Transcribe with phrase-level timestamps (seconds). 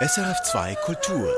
[0.00, 1.34] SRF2 Kultur.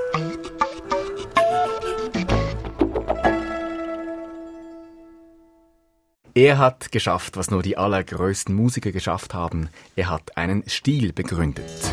[6.35, 9.71] Er hat geschafft, was nur die allergrößten Musiker geschafft haben.
[9.97, 11.90] Er hat einen Stil begründet.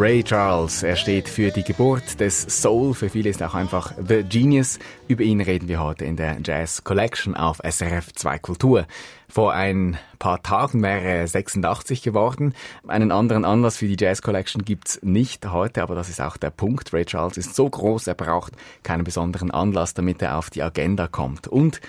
[0.00, 3.92] Ray Charles, er steht für die Geburt des Soul, für viele ist er auch einfach
[4.02, 4.78] The Genius.
[5.08, 8.86] Über ihn reden wir heute in der Jazz Collection auf SRF 2 Kultur.
[9.28, 12.54] Vor ein paar Tagen wäre er 86 geworden.
[12.88, 16.48] Einen anderen Anlass für die Jazz Collection gibt's nicht heute, aber das ist auch der
[16.48, 16.94] Punkt.
[16.94, 21.08] Ray Charles ist so groß, er braucht keinen besonderen Anlass, damit er auf die Agenda
[21.08, 21.46] kommt.
[21.46, 21.82] Und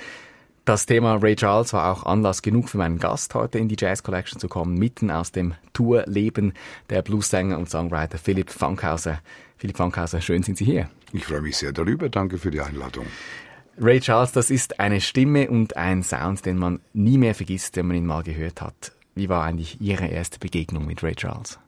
[0.65, 4.03] das Thema Ray Charles war auch Anlass genug für meinen Gast heute in die Jazz
[4.03, 6.53] Collection zu kommen, mitten aus dem Tourleben
[6.89, 9.21] der Bluesänger und Songwriter Philipp Funkhauser.
[9.57, 10.89] Philipp Funkhauser, schön sind Sie hier.
[11.13, 12.09] Ich freue mich sehr darüber.
[12.09, 13.05] Danke für die Einladung.
[13.79, 17.87] Ray Charles, das ist eine Stimme und ein Sound, den man nie mehr vergisst, wenn
[17.87, 18.91] man ihn mal gehört hat.
[19.15, 21.59] Wie war eigentlich Ihre erste Begegnung mit Ray Charles?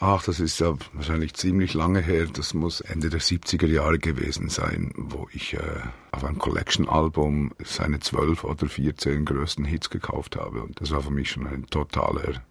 [0.00, 2.26] Ach, das ist ja wahrscheinlich ziemlich lange her.
[2.32, 5.60] Das muss Ende der 70er Jahre gewesen sein, wo ich äh,
[6.12, 10.62] auf einem Collection-Album seine zwölf oder vierzehn größten Hits gekauft habe.
[10.62, 12.42] Und das war für mich schon ein totaler,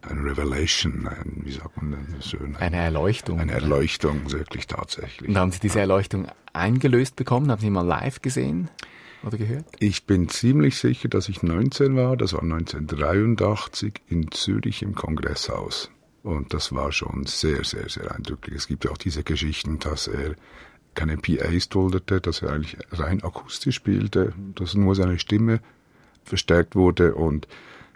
[0.00, 2.56] eine Revelation, ein, wie sagt man denn schön?
[2.56, 3.38] Eine Erleuchtung.
[3.38, 5.28] Eine Erleuchtung, wirklich tatsächlich.
[5.28, 7.50] Und haben Sie diese Erleuchtung eingelöst bekommen?
[7.50, 8.70] Haben Sie mal live gesehen?
[9.24, 9.66] Oder gehört?
[9.78, 12.16] Ich bin ziemlich sicher, dass ich 19 war.
[12.16, 15.90] Das war 1983 in Zürich im Kongresshaus.
[16.22, 18.54] Und das war schon sehr, sehr, sehr eindrücklich.
[18.56, 20.36] Es gibt ja auch diese Geschichten, dass er
[20.94, 25.60] keine PAs duldete, dass er eigentlich rein akustisch spielte, dass nur seine Stimme
[26.24, 27.48] verstärkt wurde und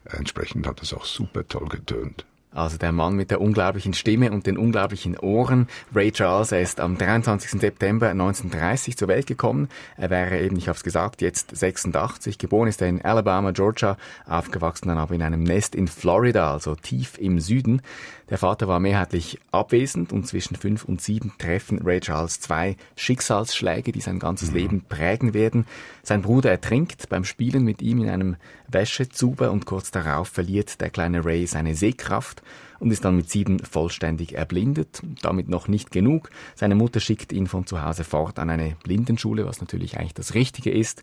[0.05, 2.25] entsprechend hat es auch super toll getönt.
[2.57, 5.69] Also der Mann mit der unglaublichen Stimme und den unglaublichen Ohren.
[5.95, 7.61] Ray Charles, er ist am 23.
[7.61, 9.69] September 1930 zur Welt gekommen.
[9.99, 12.39] Er wäre eben, ich habe es gesagt, jetzt 86.
[12.39, 16.75] Geboren ist er in Alabama, Georgia, aufgewachsen dann aber in einem Nest in Florida, also
[16.77, 17.83] tief im Süden.
[18.31, 23.93] Der Vater war mehrheitlich abwesend und zwischen fünf und sieben treffen Ray Charles zwei Schicksalsschläge,
[23.93, 25.65] die sein ganzes Leben prägen werden.
[26.03, 28.37] Sein Bruder ertrinkt beim Spielen mit ihm in einem
[28.67, 32.43] Wäschezuber und kurz darauf verliert der kleine Ray seine Sehkraft
[32.79, 35.03] und ist dann mit sieben vollständig erblindet.
[35.23, 36.31] Damit noch nicht genug.
[36.55, 40.35] Seine Mutter schickt ihn von zu Hause fort an eine Blindenschule, was natürlich eigentlich das
[40.35, 41.03] Richtige ist.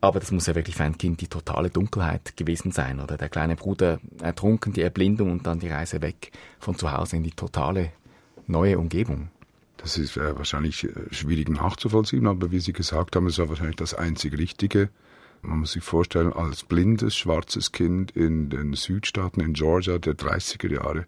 [0.00, 3.00] Aber das muss ja wirklich für ein Kind die totale Dunkelheit gewesen sein.
[3.00, 7.16] Oder der kleine Bruder ertrunken, die Erblindung und dann die Reise weg von zu Hause
[7.16, 7.92] in die totale
[8.46, 9.30] neue Umgebung.
[9.76, 13.76] Das ist äh, wahrscheinlich äh, schwierig nachzuvollziehen, aber wie Sie gesagt haben, es war wahrscheinlich
[13.76, 14.90] das einzig Richtige.
[15.42, 20.72] Man muss sich vorstellen, als blindes, schwarzes Kind in den Südstaaten in Georgia der 30er
[20.72, 21.06] Jahre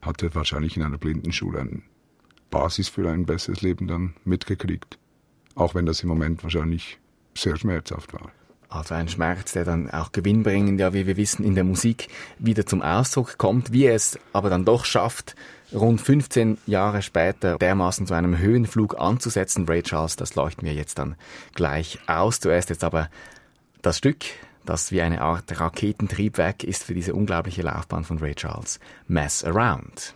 [0.00, 1.82] hat er wahrscheinlich in einer Blindenschule eine
[2.50, 4.98] Basis für ein besseres Leben dann mitgekriegt.
[5.54, 6.98] Auch wenn das im Moment wahrscheinlich
[7.36, 8.30] sehr schmerzhaft war.
[8.70, 12.08] Also ein Schmerz, der dann auch gewinnbringend, ja, wie wir wissen, in der Musik
[12.38, 15.34] wieder zum Ausdruck kommt, wie er es aber dann doch schafft,
[15.72, 19.66] rund 15 Jahre später dermaßen zu einem Höhenflug anzusetzen.
[19.66, 21.16] Ray Charles, das leuchten wir jetzt dann
[21.54, 22.40] gleich aus.
[22.40, 23.08] Zuerst jetzt aber
[23.82, 24.24] das Stück,
[24.64, 28.80] das wie eine Art Raketentriebwerk ist für diese unglaubliche Laufbahn von Ray Charles.
[29.06, 30.14] Mess Around.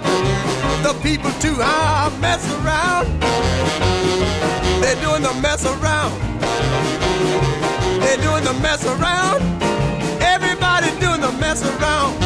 [0.00, 1.56] Jumping, the people too.
[1.60, 3.06] Ah, mess around.
[4.80, 6.12] They're doing the mess around.
[8.00, 9.42] They're doing the mess around.
[10.20, 12.16] Everybody doing the mess around.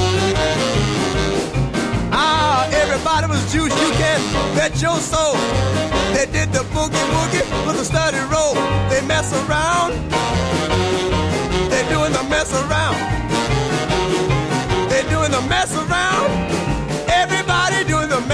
[2.13, 3.73] Ah, everybody was juice.
[3.81, 4.21] You can
[4.55, 5.35] bet your soul.
[6.15, 8.55] They did the boogie woogie with a steady roll.
[8.91, 9.93] They mess around.
[11.71, 12.99] They're doing the mess around.
[14.91, 16.52] They're doing the mess around.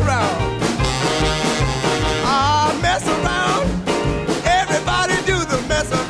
[0.00, 0.62] Around.
[2.24, 3.68] Ah, mess around.
[4.44, 6.08] Everybody do the mess around.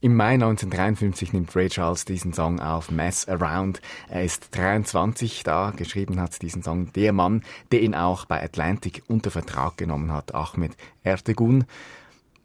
[0.00, 3.80] Im Mai 1953 nimmt Ray Charles diesen Song auf, Mess Around.
[4.08, 7.42] Er ist 23 da, geschrieben hat diesen Song der Mann,
[7.72, 11.64] der ihn auch bei Atlantic unter Vertrag genommen hat, Ahmed Ertegun.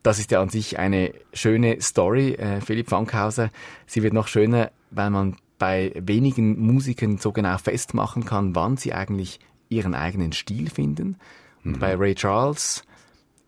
[0.03, 3.50] Das ist ja an sich eine schöne Story, äh, Philipp Fankhauser.
[3.85, 8.94] Sie wird noch schöner, weil man bei wenigen Musikern so genau festmachen kann, wann sie
[8.94, 9.39] eigentlich
[9.69, 11.17] ihren eigenen Stil finden.
[11.63, 11.79] Und mhm.
[11.79, 12.83] bei Ray Charles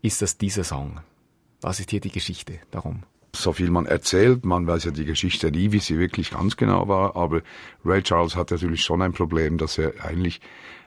[0.00, 1.00] ist das dieser Song.
[1.60, 3.02] Was ist hier die Geschichte darum?
[3.36, 6.88] so viel man erzählt, man weiß ja die Geschichte nie, wie sie wirklich ganz genau
[6.88, 7.42] war, aber
[7.84, 10.40] Ray Charles hat natürlich schon ein Problem, dass er eigentlich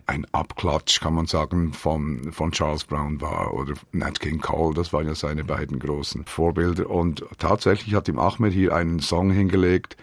[0.09, 4.91] ein Abklatsch, kann man sagen, von, von Charles Brown war oder Nat King Cole, das
[4.91, 9.97] waren ja seine beiden großen Vorbilder und tatsächlich hat ihm Ahmed hier einen Song hingelegt,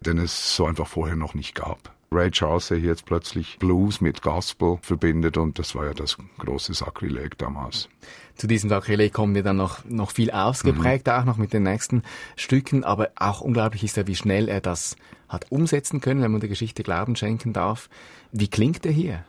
[0.00, 1.94] den es so einfach vorher noch nicht gab.
[2.10, 6.16] Ray Charles, der hier jetzt plötzlich Blues mit Gospel verbindet und das war ja das
[6.38, 7.88] große Sakrileg damals.
[8.34, 11.12] Zu diesem Sakrileg kommen wir dann noch, noch viel ausgeprägt, mhm.
[11.12, 12.02] auch noch mit den nächsten
[12.34, 14.96] Stücken, aber auch unglaublich ist er, wie schnell er das
[15.28, 17.88] hat umsetzen können, wenn man der Geschichte Glauben schenken darf.
[18.32, 19.24] Wie klingt er hier?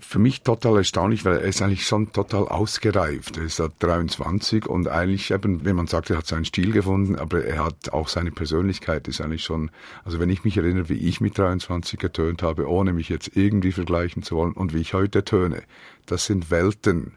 [0.00, 3.36] für mich total erstaunlich, weil er ist eigentlich schon total ausgereift.
[3.36, 7.44] Er ist 23 und eigentlich eben, wenn man sagt, er hat seinen Stil gefunden, aber
[7.44, 9.70] er hat auch seine Persönlichkeit, ist eigentlich schon,
[10.04, 13.72] also wenn ich mich erinnere, wie ich mit 23 getönt habe, ohne mich jetzt irgendwie
[13.72, 15.62] vergleichen zu wollen und wie ich heute töne,
[16.06, 17.14] das sind Welten.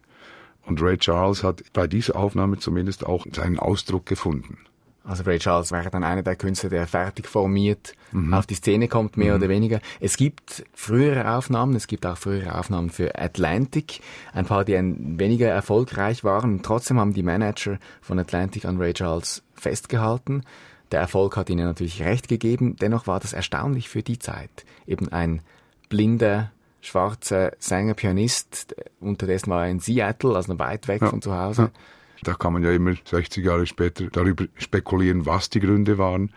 [0.63, 4.57] Und Ray Charles hat bei dieser Aufnahme zumindest auch seinen Ausdruck gefunden.
[5.03, 8.33] Also Ray Charles wäre dann einer der Künstler, der fertig formiert mhm.
[8.33, 9.41] auf die Szene kommt, mehr mhm.
[9.41, 9.79] oder weniger.
[9.99, 14.01] Es gibt frühere Aufnahmen, es gibt auch frühere Aufnahmen für Atlantic,
[14.33, 16.61] ein paar, die ein weniger erfolgreich waren.
[16.61, 20.43] Trotzdem haben die Manager von Atlantic an Ray Charles festgehalten.
[20.91, 22.75] Der Erfolg hat ihnen natürlich recht gegeben.
[22.75, 24.65] Dennoch war das erstaunlich für die Zeit.
[24.85, 25.41] Eben ein
[25.89, 26.51] blinder,
[26.81, 28.75] schwarzer Sänger, Pianist.
[28.99, 31.09] Unterdessen war er in Seattle, also weit weg ja.
[31.09, 31.61] von zu Hause.
[31.63, 31.71] Ja
[32.23, 36.31] da kann man ja immer 60 Jahre später darüber spekulieren, was die Gründe waren.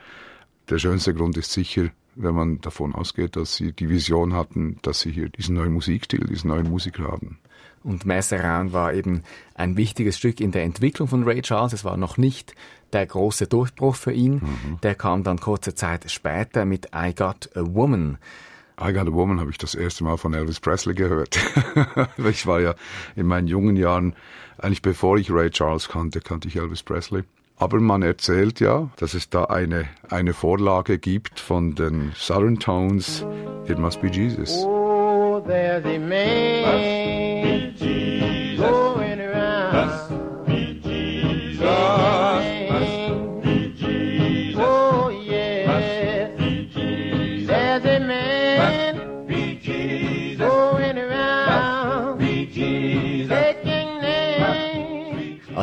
[0.70, 5.00] Der schönste Grund ist sicher, wenn man davon ausgeht, dass sie die Vision hatten, dass
[5.00, 7.38] sie hier diesen neuen Musikstil, diesen neuen Musiker haben.
[7.82, 11.74] Und Mess Around war eben ein wichtiges Stück in der Entwicklung von Ray Charles.
[11.74, 12.54] Es war noch nicht
[12.94, 14.36] der große Durchbruch für ihn.
[14.36, 14.80] Mhm.
[14.82, 18.16] Der kam dann kurze Zeit später mit I Got a Woman.
[18.80, 21.38] I Got a Woman habe ich das erste Mal von Elvis Presley gehört.
[22.16, 22.74] ich war ja
[23.16, 24.16] in meinen jungen Jahren,
[24.58, 27.24] eigentlich bevor ich Ray Charles kannte, kannte ich Elvis Presley.
[27.56, 33.24] Aber man erzählt ja, dass es da eine, eine Vorlage gibt von den Southern Tones,
[33.68, 34.64] It Must Be Jesus.
[34.64, 37.33] Oh, there's a man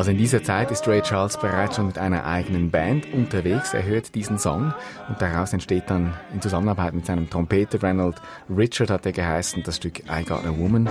[0.02, 3.72] Also in dieser Zeit ist Ray Charles bereits schon mit einer eigenen Band unterwegs.
[3.72, 4.74] Er hört diesen Song
[5.08, 9.76] und daraus entsteht dann in Zusammenarbeit mit seinem Trompeter Ronald Richard hat er geheißen das
[9.76, 10.88] Stück I Got a Woman.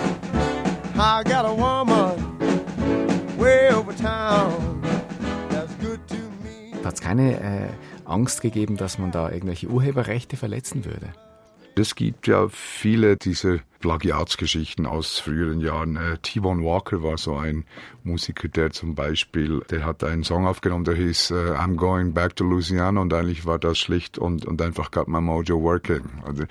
[0.95, 2.39] I got a woman
[3.37, 4.81] way over town.
[5.49, 6.81] That's good to me.
[6.85, 7.67] Hat es keine äh,
[8.05, 11.09] Angst gegeben, dass man da irgendwelche Urheberrechte verletzen würde?
[11.75, 15.95] Es gibt ja viele dieser Plagiatsgeschichten aus früheren Jahren.
[15.95, 17.65] Äh, T-Bone Walker war so ein
[18.03, 22.35] Musiker, der zum Beispiel, der hat einen Song aufgenommen, der hieß äh, I'm Going Back
[22.35, 26.03] to Louisiana und eigentlich war das schlicht und, und einfach Got My Mojo Working.
[26.25, 26.43] Also,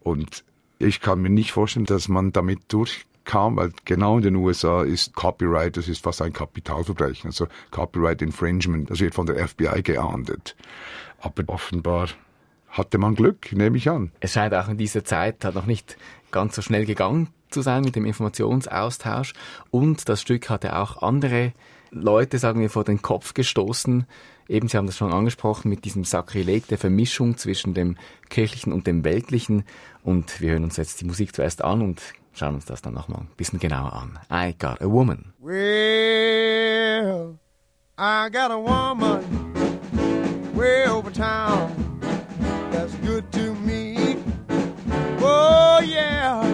[0.00, 0.44] und
[0.78, 5.14] ich kann mir nicht vorstellen, dass man damit durchkam, weil genau in den USA ist
[5.14, 10.56] Copyright, das ist fast ein Kapitalverbrechen, also Copyright Infringement, das wird von der FBI geahndet.
[11.20, 12.08] Aber offenbar
[12.72, 14.10] hatte man Glück, nehme ich an.
[14.20, 15.96] Es scheint auch in dieser Zeit hat noch nicht
[16.30, 19.34] ganz so schnell gegangen zu sein mit dem Informationsaustausch
[19.70, 21.52] und das Stück hatte auch andere
[21.90, 24.06] Leute, sagen wir, vor den Kopf gestoßen.
[24.48, 27.98] Eben, Sie haben das schon angesprochen, mit diesem Sakrileg der Vermischung zwischen dem
[28.30, 29.64] kirchlichen und dem weltlichen.
[30.02, 32.00] Und wir hören uns jetzt die Musik zuerst an und
[32.32, 34.18] schauen uns das dann nochmal ein bisschen genauer an.
[34.30, 35.34] I got a woman.
[35.38, 37.38] Well,
[37.98, 39.20] I got a woman
[40.54, 41.91] way over town.
[42.72, 44.16] That's good to me.
[45.20, 46.51] Oh, yeah.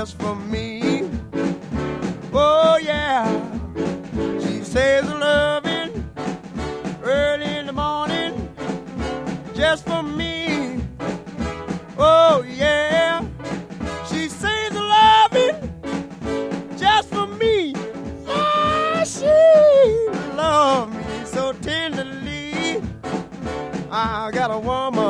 [0.00, 1.02] just for me.
[2.32, 3.28] Oh, yeah.
[4.40, 5.90] She says loving
[7.02, 8.32] early in the morning
[9.54, 10.80] just for me.
[11.98, 13.22] Oh, yeah.
[14.08, 15.56] She says loving
[16.78, 17.74] just for me.
[18.26, 19.36] Yeah, she
[20.34, 22.82] loves me so tenderly.
[23.90, 25.09] I got a woman.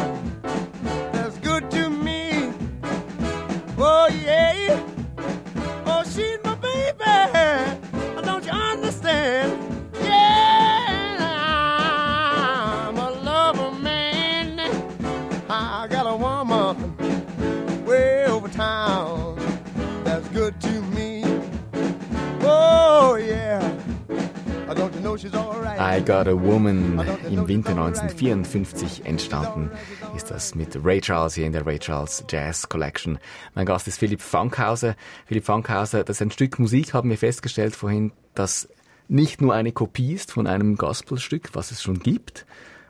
[25.11, 29.69] I Got a Woman im Winter 1954 entstanden
[30.15, 33.19] ist das mit Ray Charles hier in der Ray Charles Jazz Collection.
[33.53, 34.95] Mein Gast ist Philipp Fankhauser.
[35.25, 38.69] Philipp Fankhauser, das ist ein Stück Musik, haben wir festgestellt vorhin, das
[39.09, 42.45] nicht nur eine Kopie ist von einem Gospelstück, was es schon gibt,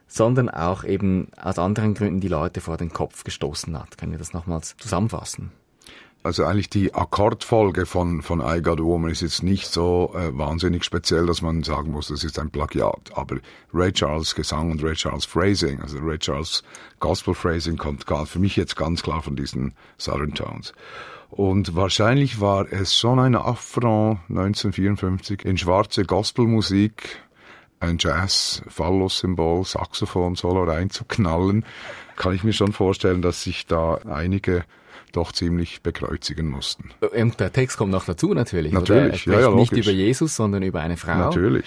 [0.05, 3.97] sondern auch eben aus anderen Gründen die Leute vor den Kopf gestoßen hat.
[3.97, 5.51] Können wir das nochmals zusammenfassen?
[6.23, 10.37] Also eigentlich die Akkordfolge von, von I Got a Woman ist jetzt nicht so äh,
[10.37, 13.11] wahnsinnig speziell, dass man sagen muss, das ist ein Plagiat.
[13.15, 13.37] Aber
[13.73, 16.63] Ray Charles Gesang und Ray Charles Phrasing, also Ray Charles
[16.99, 20.73] Gospel Phrasing kommt für mich jetzt ganz klar von diesen Southern Tones.
[21.31, 27.19] Und wahrscheinlich war es schon ein Affront 1954 in schwarze Gospelmusik,
[27.79, 31.65] ein Jazz-Phallus-Symbol, Saxophon-Solo reinzuknallen.
[32.15, 34.65] Kann ich mir schon vorstellen, dass sich da einige
[35.11, 36.91] doch ziemlich bekreuzigen mussten.
[37.15, 38.71] Und der Text kommt noch dazu natürlich.
[38.71, 39.35] Natürlich, oder?
[39.37, 41.17] Er ja, ja, nicht über Jesus, sondern über eine Frau.
[41.17, 41.65] Natürlich.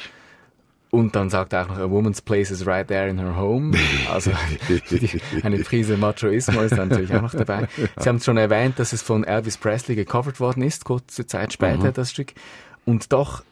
[0.90, 3.76] Und dann sagt er auch noch, a woman's place is right there in her home.
[4.12, 4.30] Also
[4.68, 7.66] die, eine Prise Machoismo ist dann natürlich auch noch dabei.
[7.98, 11.90] Sie haben schon erwähnt, dass es von Elvis Presley gecovert worden ist, kurze Zeit später
[11.90, 12.32] das Stück.
[12.84, 13.42] Und doch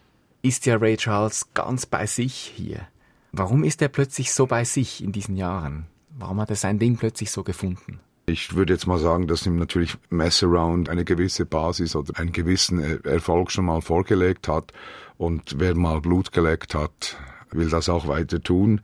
[0.42, 2.86] ist ja Ray Charles ganz bei sich hier.
[3.32, 5.86] Warum ist er plötzlich so bei sich in diesen Jahren?
[6.10, 7.98] Warum hat er sein Ding plötzlich so gefunden?
[8.24, 12.32] Ich würde jetzt mal sagen, dass ihm natürlich Mess Around eine gewisse Basis oder einen
[12.32, 14.72] gewissen Er- Erfolg schon mal vorgelegt hat.
[15.18, 17.16] Und wer mal Blut geleckt hat,
[17.50, 18.80] will das auch weiter tun.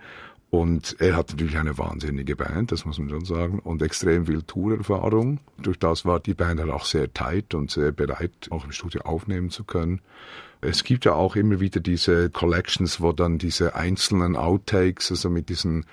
[0.50, 4.42] Und er hat natürlich eine wahnsinnige Band, das muss man schon sagen, und extrem viel
[4.42, 5.40] Tourerfahrung.
[5.58, 9.02] Durch das war die Band dann auch sehr tight und sehr bereit, auch im Studio
[9.02, 10.00] aufnehmen zu können.
[10.62, 15.50] Es gibt ja auch immer wieder diese Collections, wo dann diese einzelnen Outtakes, also mit
[15.50, 15.84] diesen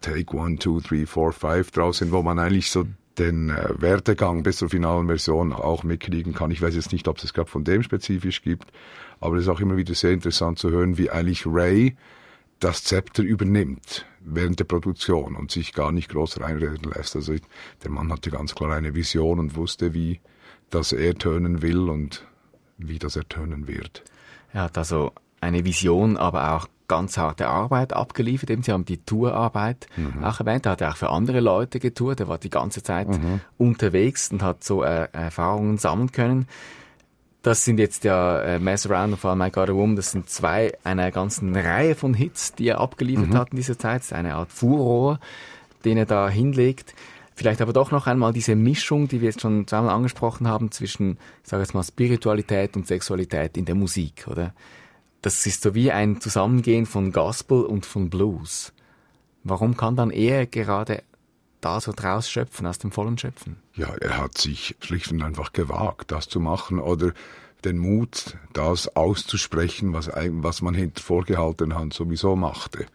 [0.00, 2.84] Take One, Two, Three, Four, Five draus sind, wo man eigentlich so
[3.18, 6.50] den äh, Werdegang bis zur finalen Version auch mitkriegen kann.
[6.50, 8.70] Ich weiß jetzt nicht, ob es es gerade von dem spezifisch gibt,
[9.20, 11.96] aber es ist auch immer wieder sehr interessant zu hören, wie eigentlich Ray
[12.60, 17.16] das Zepter übernimmt während der Produktion und sich gar nicht groß reinreden lässt.
[17.16, 17.34] Also
[17.82, 20.20] der Mann hatte ganz klar eine Vision und wusste, wie
[20.70, 22.26] das er tönen will und
[22.76, 24.04] wie das er tönen wird.
[24.52, 28.50] Er hat also eine Vision, aber auch ganz harte Arbeit abgeliefert.
[28.50, 29.86] Eben, Sie haben die Tourarbeit
[30.22, 30.66] auch erwähnt.
[30.66, 32.20] Er hat auch für andere Leute getourt.
[32.20, 33.08] Er war die ganze Zeit
[33.58, 36.48] unterwegs und hat so äh, Erfahrungen sammeln können.
[37.42, 39.96] Das sind jetzt ja äh, Mess Around und vor allem I Got a Woman.
[39.96, 44.00] Das sind zwei einer ganzen Reihe von Hits, die er abgeliefert hat in dieser Zeit.
[44.00, 45.20] Das ist eine Art Furor,
[45.84, 46.94] den er da hinlegt.
[47.34, 51.18] Vielleicht aber doch noch einmal diese Mischung, die wir jetzt schon zweimal angesprochen haben, zwischen,
[51.44, 54.52] ich sage jetzt mal, Spiritualität und Sexualität in der Musik, oder?
[55.22, 58.72] Das ist so wie ein Zusammengehen von Gospel und von Blues.
[59.42, 61.02] Warum kann dann er gerade
[61.60, 63.56] da so draus schöpfen, aus dem Vollen schöpfen?
[63.74, 67.12] Ja, er hat sich schlicht und einfach gewagt, das zu machen oder
[67.64, 72.86] den Mut, das auszusprechen, was, was man hinter vorgehalten hat, sowieso machte.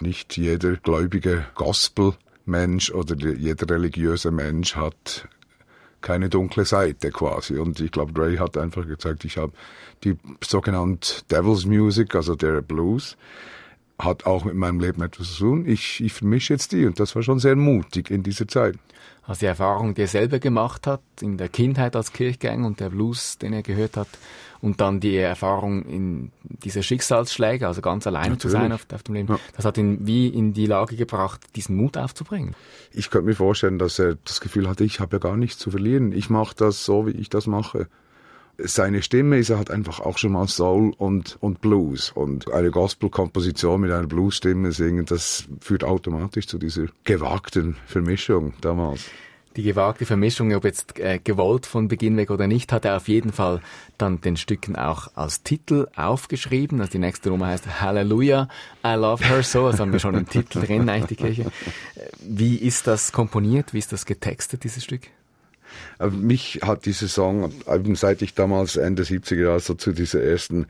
[0.00, 5.28] Nicht jeder gläubige Gospelmensch oder jeder religiöse Mensch hat
[6.00, 7.58] keine dunkle Seite quasi.
[7.58, 9.52] Und ich glaube, Ray hat einfach gesagt, ich habe
[10.04, 13.16] die sogenannte Devil's Music, also der Blues,
[13.98, 15.66] hat auch mit meinem Leben etwas zu tun.
[15.66, 18.76] Ich, ich vermische jetzt die und das war schon sehr mutig in dieser Zeit.
[19.26, 22.90] Also die Erfahrung, die er selber gemacht hat in der Kindheit als Kirchgänger und der
[22.90, 24.08] Blues, den er gehört hat,
[24.60, 28.42] und dann die Erfahrung in dieser Schicksalsschläge, also ganz alleine Natürlich.
[28.42, 29.38] zu sein auf, auf dem Leben, ja.
[29.54, 32.54] das hat ihn wie in die Lage gebracht, diesen Mut aufzubringen.
[32.90, 35.70] Ich könnte mir vorstellen, dass er das Gefühl hatte, ich habe ja gar nichts zu
[35.70, 36.12] verlieren.
[36.12, 37.88] Ich mache das so, wie ich das mache
[38.58, 42.10] seine Stimme ist halt einfach auch schon mal Soul und, und Blues.
[42.14, 49.06] Und eine Gospel-Komposition mit einer Blues-Stimme singen, das führt automatisch zu dieser gewagten Vermischung damals.
[49.56, 53.06] Die gewagte Vermischung, ob jetzt äh, gewollt von Beginn weg oder nicht, hat er auf
[53.06, 53.60] jeden Fall
[53.98, 56.80] dann den Stücken auch als Titel aufgeschrieben.
[56.80, 58.48] Also die nächste Nummer heißt Hallelujah,
[58.84, 59.70] I love her so.
[59.70, 61.42] Das haben wir schon im Titel drin, eigentlich die Kirche.
[61.42, 63.72] Äh, wie ist das komponiert?
[63.72, 65.02] Wie ist das getextet, dieses Stück?
[66.10, 67.52] Mich hat diese Song,
[67.94, 70.66] seit ich damals Ende 70er Jahre so zu dieser ersten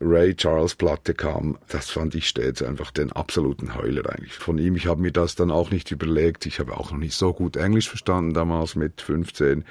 [0.00, 4.76] Ray Charles Platte kam, das fand ich stets einfach den absoluten Heuler eigentlich von ihm.
[4.76, 6.44] Ich habe mir das dann auch nicht überlegt.
[6.46, 9.64] Ich habe auch noch nicht so gut Englisch verstanden damals mit 15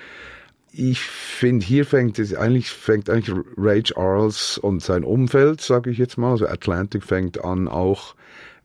[0.77, 5.97] ich finde, hier fängt es eigentlich, fängt eigentlich Ray Charles und sein Umfeld, sage ich
[5.97, 8.13] jetzt mal, also Atlantic fängt an, auch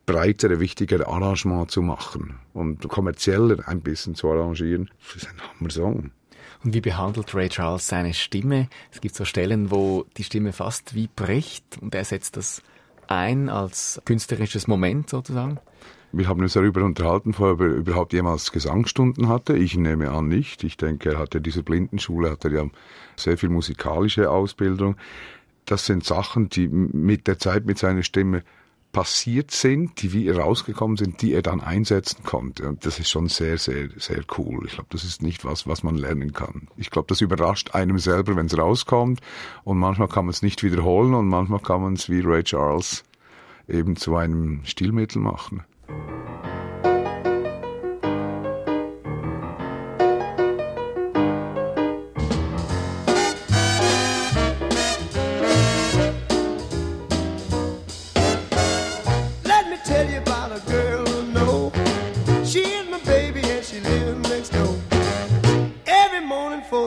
[0.07, 4.91] breitere, wichtigere Arrangement zu machen und kommerzieller ein bisschen zu arrangieren.
[5.07, 6.11] Das ist ein Hammer-Song.
[6.63, 8.69] Und wie behandelt Ray Charles seine Stimme?
[8.93, 12.63] Es gibt so Stellen, wo die Stimme fast wie bricht und er setzt das
[13.07, 15.59] ein als künstlerisches Moment sozusagen.
[16.13, 19.57] Wir haben uns darüber unterhalten, ob er überhaupt jemals Gesangsstunden hatte.
[19.57, 20.65] Ich nehme an nicht.
[20.65, 22.65] Ich denke, er hatte diese Blindenschule, hatte ja
[23.17, 24.97] sehr viel musikalische Ausbildung.
[25.67, 28.43] Das sind Sachen, die mit der Zeit mit seiner Stimme
[28.93, 32.69] passiert sind, die wie rausgekommen sind, die er dann einsetzen konnte.
[32.69, 34.67] Und das ist schon sehr, sehr, sehr cool.
[34.67, 36.69] Ich glaube, das ist nicht was, was man lernen kann.
[36.77, 39.21] Ich glaube, das überrascht einem selber, wenn es rauskommt.
[39.65, 43.05] Und manchmal kann man es nicht wiederholen und manchmal kann man es wie Ray Charles
[43.69, 45.65] eben zu einem Stilmittel machen.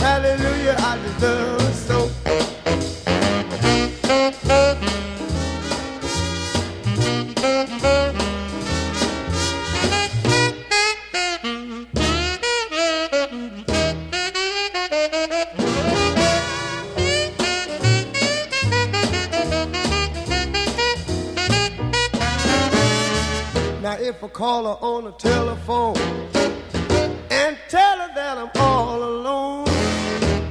[0.00, 2.10] Hallelujah, I deserve so.
[23.82, 25.96] Now if I call her on the telephone
[27.30, 29.69] and tell her that I'm all alone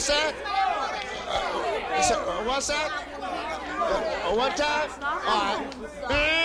[0.00, 0.34] What's that?
[1.28, 2.90] Uh, what's that?
[3.20, 4.88] Uh, one time?
[5.02, 6.39] All right.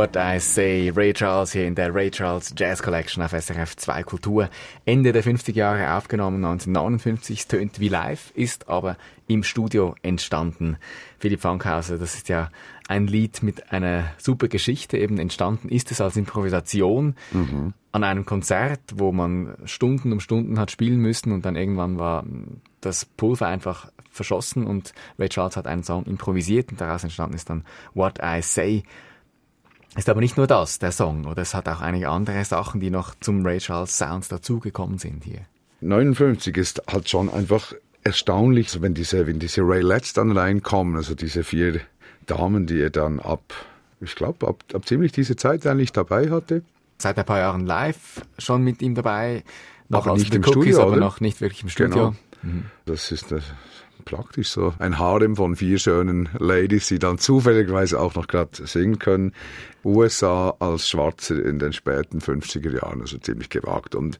[0.00, 0.90] What I Say.
[0.96, 4.48] Ray Charles hier in der Ray Charles Jazz Collection auf SRF 2 Kultur.
[4.86, 7.40] Ende der 50er Jahre aufgenommen, 1959.
[7.40, 8.96] Es tönt wie live, ist aber
[9.28, 10.78] im Studio entstanden.
[11.18, 12.48] Philipp Fankhauser, das ist ja
[12.88, 15.68] ein Lied mit einer super Geschichte eben entstanden.
[15.68, 17.74] Ist es als Improvisation mhm.
[17.92, 22.24] an einem Konzert, wo man Stunden um Stunden hat spielen müssen und dann irgendwann war
[22.80, 27.50] das Pulver einfach verschossen und Ray Charles hat einen Song improvisiert und daraus entstanden ist
[27.50, 28.82] dann What I Say.
[29.96, 32.90] Ist aber nicht nur das, der Song, oder es hat auch einige andere Sachen, die
[32.90, 35.40] noch zum Ray Charles Sounds dazugekommen sind hier.
[35.80, 37.72] 59 ist halt schon einfach
[38.04, 41.80] erstaunlich, wenn diese, wenn diese Ray Letts dann reinkommen, also diese vier
[42.26, 43.42] Damen, die er dann ab,
[44.00, 46.62] ich glaube, ab, ab ziemlich diese Zeit eigentlich dabei hatte.
[46.98, 49.42] Seit ein paar Jahren live schon mit ihm dabei.
[49.88, 51.94] Noch aber nicht im Cookies, Studio, aber noch nicht wirklich im Studio.
[51.94, 52.14] Genau.
[52.42, 52.64] Mhm.
[52.86, 53.40] Das ist äh,
[54.10, 58.98] praktisch so ein Harem von vier schönen Ladies, die dann zufälligerweise auch noch gerade singen
[58.98, 59.32] können.
[59.84, 63.94] USA als Schwarze in den späten 50er Jahren, also ziemlich gewagt.
[63.94, 64.18] Und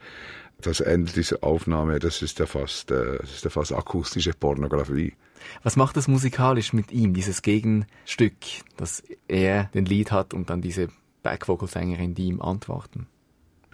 [0.61, 5.15] das Ende dieser Aufnahme, das ist ja fast, äh, das ist ja fast akustische Pornografie.
[5.63, 8.35] Was macht das musikalisch mit ihm, dieses Gegenstück,
[8.77, 10.89] dass er den Lied hat und dann diese
[11.25, 13.07] Backvocal-Sängerin, die ihm antworten?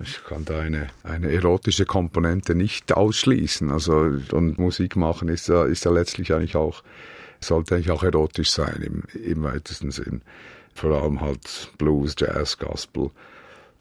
[0.03, 3.71] Ich kann da eine, eine erotische Komponente nicht ausschließen.
[3.71, 6.83] Also, und Musik machen ist ja, ist ja letztlich eigentlich auch,
[7.41, 10.21] sollte eigentlich auch erotisch sein im, im weitesten Sinn.
[10.75, 13.11] Vor allem halt Blues, Jazz, Gospel.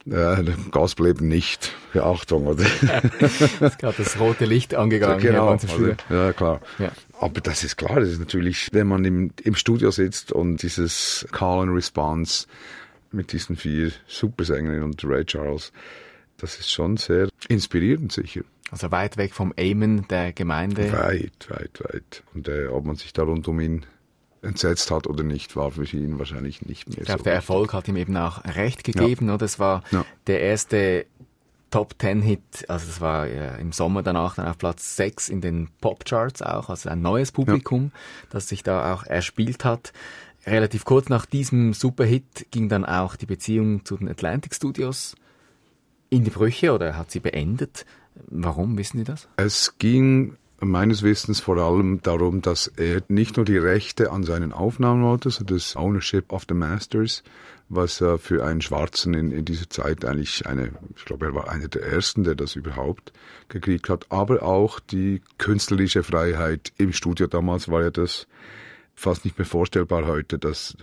[0.06, 1.74] Ja, Gospel eben nicht.
[1.92, 2.64] Beachtung, oder?
[3.20, 5.20] ist gerade das rote Licht angegangen.
[5.20, 5.50] Ja, genau.
[5.50, 6.62] Also, ja, klar.
[6.78, 6.92] Ja.
[7.20, 11.28] Aber das ist klar, das ist natürlich, wenn man im, im Studio sitzt und dieses
[11.32, 12.46] Call and Response
[13.12, 15.72] mit diesen vier Supersängerinnen und Ray Charles,
[16.38, 18.42] das ist schon sehr inspirierend sicher.
[18.72, 20.92] Also weit weg vom Amen der Gemeinde.
[20.92, 22.24] Weit, weit, weit.
[22.34, 23.86] Und äh, ob man sich da rund um ihn
[24.42, 27.74] entsetzt hat oder nicht, war für ihn wahrscheinlich nicht mehr ich glaube, so der Erfolg
[27.74, 29.28] hat ihm eben auch recht gegeben.
[29.28, 29.38] Ja.
[29.38, 30.06] Das war ja.
[30.28, 31.06] der erste
[31.72, 35.42] Top Ten Hit, also das war ja im Sommer danach dann auf Platz 6 in
[35.42, 38.28] den Popcharts auch, also ein neues Publikum, ja.
[38.30, 39.92] das sich da auch erspielt hat.
[40.46, 45.16] Relativ kurz nach diesem Superhit ging dann auch die Beziehung zu den Atlantic Studios
[46.10, 47.86] in die Brüche oder hat sie beendet.
[48.28, 49.28] Warum, wissen Sie das?
[49.38, 54.54] Es ging meines Wissens vor allem darum, dass er nicht nur die Rechte an seinen
[54.54, 57.24] Aufnahmen wollte, also das Ownership of the Masters,
[57.68, 61.50] was ja für einen Schwarzen in, in dieser Zeit eigentlich eine, ich glaube, er war
[61.50, 63.12] einer der ersten, der das überhaupt
[63.50, 67.28] gekriegt hat, aber auch die künstlerische Freiheit im Studio.
[67.28, 68.28] Damals war ja das
[68.96, 70.76] fast nicht mehr vorstellbar heute, dass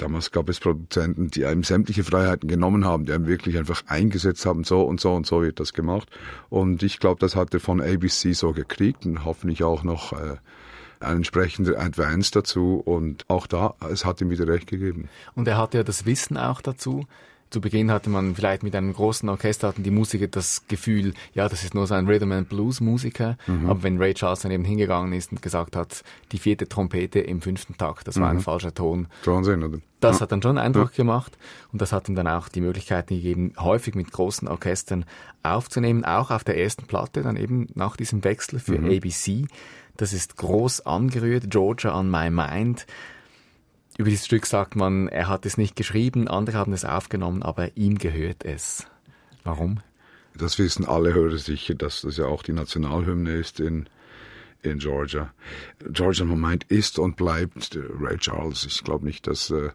[0.00, 4.46] Damals gab es Produzenten, die einem sämtliche Freiheiten genommen haben, die einem wirklich einfach eingesetzt
[4.46, 6.08] haben, so und so und so wird das gemacht.
[6.48, 10.36] Und ich glaube, das hat er von ABC so gekriegt und hoffentlich auch noch äh,
[11.00, 12.80] ein entsprechender Advance dazu.
[12.82, 15.10] Und auch da, es hat ihm wieder recht gegeben.
[15.34, 17.04] Und er hatte ja das Wissen auch dazu,
[17.50, 21.48] zu Beginn hatte man vielleicht mit einem großen Orchester hatten die Musiker das Gefühl, ja,
[21.48, 23.36] das ist nur so ein Rhythm and Blues Musiker.
[23.46, 23.68] Mhm.
[23.68, 27.40] Aber wenn Ray Charles dann eben hingegangen ist und gesagt hat, die vierte Trompete im
[27.42, 28.20] fünften Takt, das mhm.
[28.22, 28.42] war ein mhm.
[28.42, 29.08] falscher Ton.
[29.24, 29.78] Wahnsinn, oder?
[29.98, 30.22] Das ja.
[30.22, 30.96] hat dann schon Eindruck ja.
[30.96, 31.36] gemacht
[31.72, 35.04] und das hat ihm dann auch die Möglichkeit gegeben, häufig mit großen Orchestern
[35.42, 38.90] aufzunehmen, auch auf der ersten Platte, dann eben nach diesem Wechsel für mhm.
[38.90, 39.46] ABC.
[39.96, 42.86] Das ist groß angerührt, Georgia on My Mind.
[44.00, 47.76] Über dieses Stück sagt man, er hat es nicht geschrieben, andere haben es aufgenommen, aber
[47.76, 48.86] ihm gehört es.
[49.44, 49.80] Warum?
[50.34, 53.90] Das wissen alle Hörer sicher, dass das ja auch die Nationalhymne ist in,
[54.62, 55.34] in Georgia.
[55.90, 58.64] Georgia Moment ist und bleibt Ray Charles.
[58.64, 59.68] Ich glaube nicht, dass äh,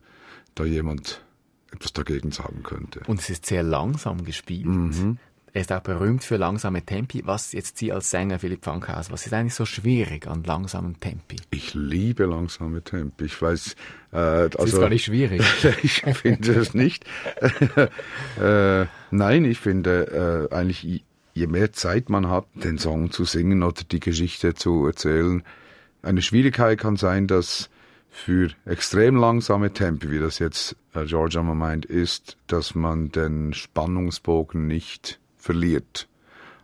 [0.56, 1.24] da jemand
[1.72, 3.02] etwas dagegen sagen könnte.
[3.06, 4.66] Und es ist sehr langsam gespielt.
[4.66, 5.20] Mhm.
[5.56, 7.22] Er ist auch berühmt für langsame Tempi.
[7.26, 11.38] Was jetzt Sie als Sänger, Philipp Funkhaus, was ist eigentlich so schwierig an langsamen Tempi?
[11.50, 13.24] Ich liebe langsame Tempi.
[13.24, 13.78] Ich weiß,
[14.12, 15.42] äh, also, das ist gar nicht schwierig.
[15.82, 17.06] ich finde es nicht.
[18.38, 23.64] äh, nein, ich finde äh, eigentlich, je mehr Zeit man hat, den Song zu singen
[23.64, 25.42] oder die Geschichte zu erzählen,
[26.02, 27.70] eine Schwierigkeit kann sein, dass
[28.10, 34.68] für extrem langsame Tempi, wie das jetzt äh, Georgia meint, ist, dass man den Spannungsbogen
[34.68, 36.08] nicht verliert.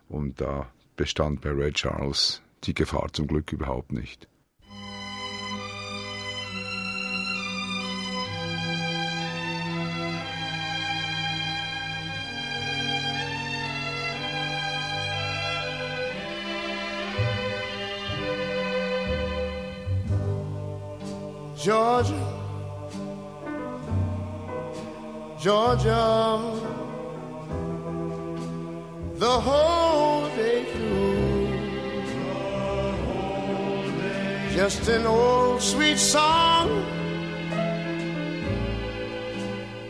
[0.10, 4.28] Und da bestand bei Ray Charles die Gefahr zum Glück überhaupt nicht.
[21.63, 22.15] Georgia,
[25.39, 26.70] Georgia.
[29.21, 31.47] The whole day through.
[34.51, 36.67] Just an old sweet song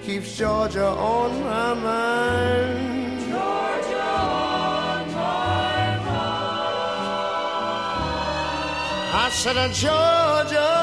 [0.04, 3.20] keeps Georgia on my mind.
[3.22, 6.42] Georgia on my mind.
[9.24, 10.74] I said, Georgia,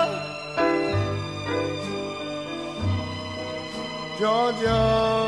[4.18, 5.27] Georgia,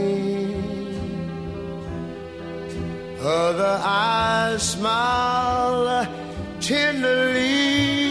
[3.31, 6.05] Other eyes smile
[6.59, 8.09] tenderly.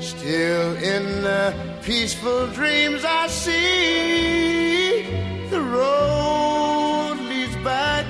[0.00, 5.02] Still in the peaceful dreams I see,
[5.50, 8.06] the road leads back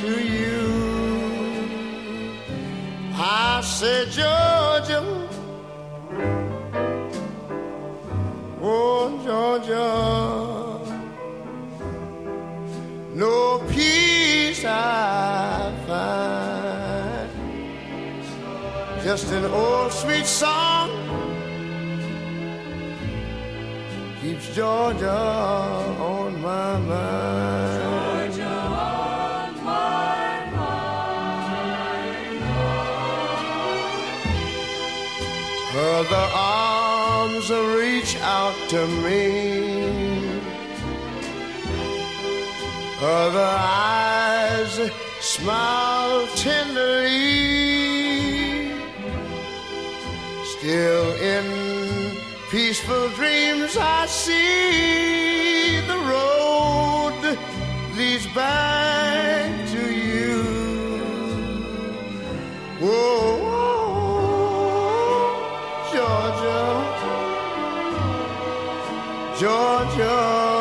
[0.00, 0.62] to you.
[3.14, 5.00] I said, Georgia.
[8.60, 10.41] Oh, Georgia,
[19.02, 20.88] Just an old sweet song
[24.20, 28.32] keeps Georgia on my mind.
[28.32, 30.82] Georgia on my mind.
[35.74, 39.22] Other arms reach out to me.
[43.02, 44.31] Other eyes
[45.20, 47.12] smile tenderly.
[50.44, 52.16] Still in
[52.50, 57.38] peaceful dreams, I see the road
[57.96, 60.42] leads back to you.
[62.80, 63.38] Whoa,
[65.92, 66.64] Georgia,
[69.38, 70.51] Georgia.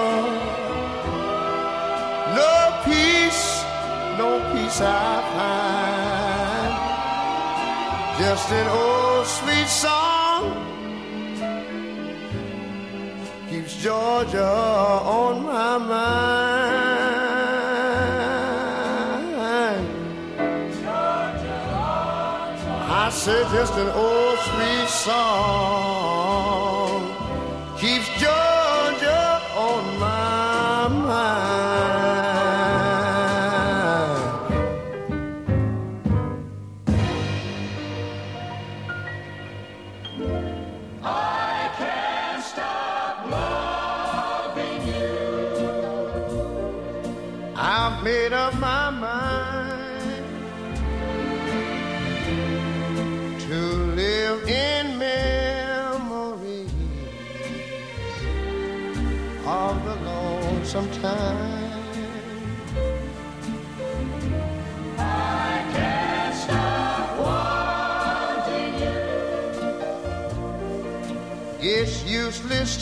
[4.71, 6.73] Peace I find.
[8.19, 10.43] Just an old sweet song
[13.49, 16.81] keeps Georgia on my mind.
[22.93, 26.80] I said just an old sweet song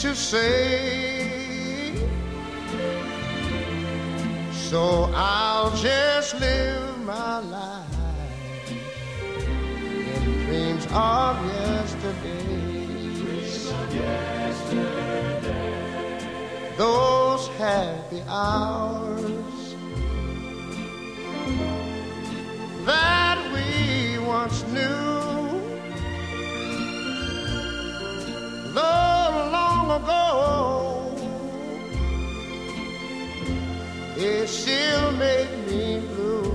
[0.00, 1.94] to say.
[4.52, 8.72] So I'll just live my life
[10.48, 12.40] in dreams of yesterday.
[16.78, 18.89] Those happy hours
[34.50, 36.50] still make me blue.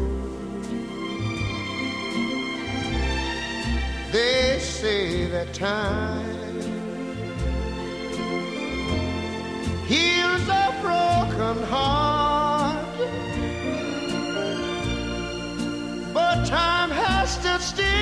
[4.11, 6.59] They say that time
[9.87, 12.85] heals a broken heart,
[16.13, 17.95] but time has stood still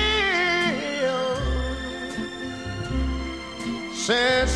[3.94, 4.53] since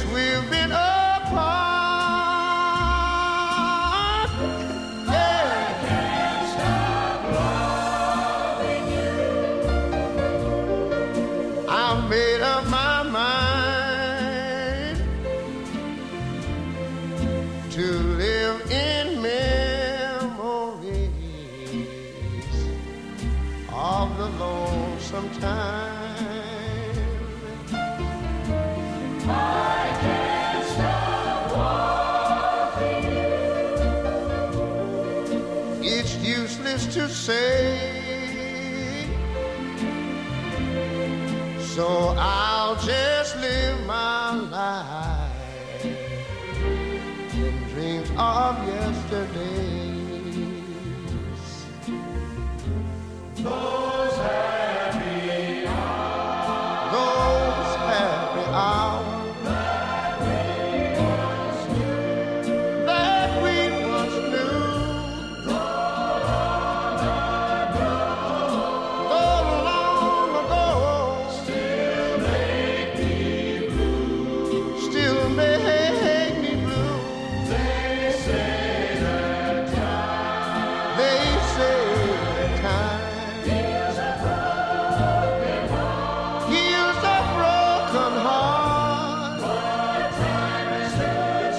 [48.19, 49.58] of yesterdays.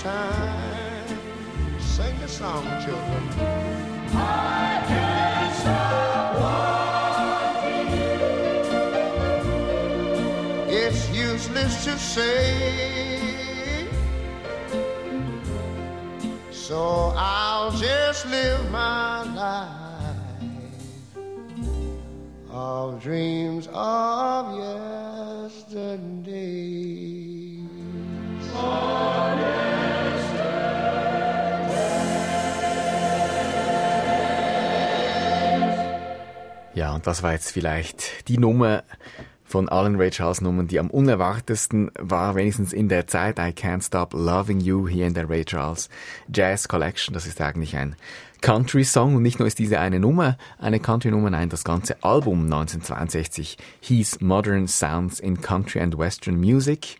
[0.00, 1.18] time.
[1.78, 3.22] Sing the song, children.
[4.14, 8.08] I can't stop loving you.
[10.78, 13.86] It's useless to say.
[16.50, 20.16] So I'll just live my life
[22.48, 24.19] of dreams of
[37.00, 38.84] und das war jetzt vielleicht die Nummer
[39.42, 43.38] von allen Ray Charles Nummern, die am unerwartesten war, wenigstens in der Zeit.
[43.38, 45.88] I Can't Stop Loving You hier in der Ray Charles
[46.30, 47.14] Jazz Collection.
[47.14, 47.96] Das ist eigentlich ein
[48.42, 53.56] Country-Song und nicht nur ist diese eine Nummer eine Country-Nummer, nein, das ganze Album 1962
[53.80, 56.98] hieß Modern Sounds in Country and Western Music.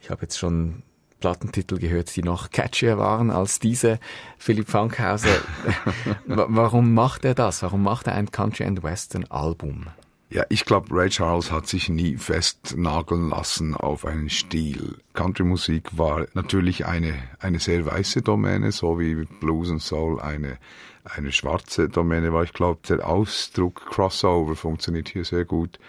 [0.00, 0.82] Ich habe jetzt schon
[1.20, 4.00] Plattentitel gehört, die noch catchier waren als diese.
[4.38, 5.28] Philipp Fankhauser,
[6.26, 7.62] wa- warum macht er das?
[7.62, 9.86] Warum macht er ein Country and Western Album?
[10.32, 14.96] Ja, ich glaube, Ray Charles hat sich nie festnageln lassen auf einen Stil.
[15.14, 20.58] Country-Musik war natürlich eine, eine sehr weiße Domäne, so wie Blues und Soul eine,
[21.04, 22.44] eine schwarze Domäne war.
[22.44, 25.80] Ich glaube, der Ausdruck Crossover funktioniert hier sehr gut.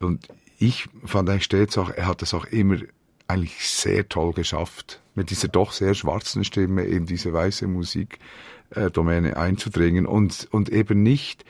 [0.00, 0.26] Und
[0.58, 2.78] ich fand eigentlich stets auch, er hat es auch immer
[3.28, 10.06] eigentlich sehr toll geschafft, mit dieser doch sehr schwarzen Stimme in diese weiße Musikdomäne einzudringen
[10.06, 11.44] und, und eben nicht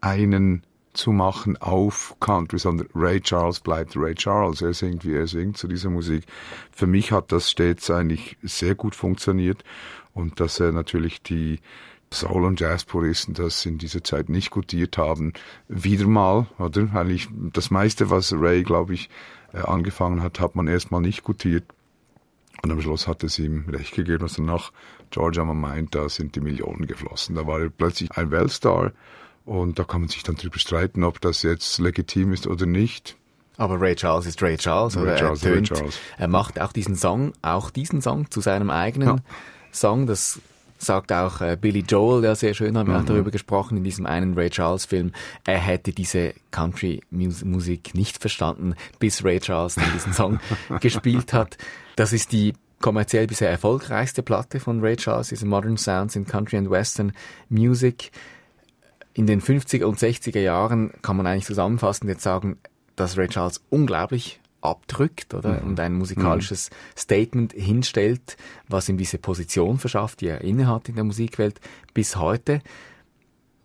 [0.00, 4.60] einen zu machen auf Country, sondern Ray Charles bleibt Ray Charles.
[4.60, 6.24] Er singt, wie er singt zu dieser Musik.
[6.70, 9.64] Für mich hat das stets eigentlich sehr gut funktioniert
[10.12, 11.60] und dass er natürlich die
[12.12, 15.32] Soul- und Jazz-Puristen das in dieser Zeit nicht gutiert haben.
[15.68, 16.88] Wieder mal, oder?
[16.94, 19.10] Eigentlich das meiste, was Ray, glaube ich, äh,
[19.60, 21.64] angefangen hat, hat man erstmal nicht gutiert.
[22.62, 24.72] Und am Schluss hat es ihm recht gegeben, was danach
[25.10, 27.34] Georgia mal meint, da sind die Millionen geflossen.
[27.34, 28.92] Da war er plötzlich ein Weltstar
[29.44, 33.16] und da kann man sich dann drüber streiten, ob das jetzt legitim ist oder nicht.
[33.56, 35.98] Aber Ray Charles ist Ray Charles, Ray oder Charles, er Ray tönt, Charles.
[36.16, 39.16] er macht auch diesen Song, auch diesen Song zu seinem eigenen Ja.
[39.72, 40.40] Song, das
[40.84, 43.02] sagt auch äh, Billy Joel, ja sehr schön, haben wir Mhm.
[43.02, 45.12] auch darüber gesprochen in diesem einen Ray Charles Film.
[45.44, 50.40] Er hätte diese Country-Musik nicht verstanden, bis Ray Charles diesen Song
[50.80, 51.56] gespielt hat.
[51.96, 56.56] Das ist die kommerziell bisher erfolgreichste Platte von Ray Charles, diese Modern Sounds in Country
[56.58, 57.12] and Western
[57.48, 58.10] Music.
[59.14, 62.58] In den 50er und 60er Jahren kann man eigentlich zusammenfassend jetzt sagen,
[62.96, 65.62] dass Ray Charles unglaublich abdrückt, oder?
[65.62, 68.36] Und ein musikalisches Statement hinstellt,
[68.68, 71.60] was ihm diese Position verschafft, die er innehat in der Musikwelt
[71.92, 72.62] bis heute.